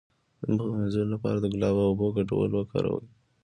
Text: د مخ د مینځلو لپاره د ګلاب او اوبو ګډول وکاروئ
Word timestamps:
د 0.43 0.45
مخ 0.55 0.63
د 0.69 0.75
مینځلو 0.79 1.11
لپاره 1.13 1.37
د 1.39 1.45
ګلاب 1.53 1.75
او 1.81 1.87
اوبو 1.91 2.07
ګډول 2.17 2.49
وکاروئ 2.53 3.07